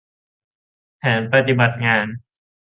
[0.97, 2.05] แผนปฏิบัติงาน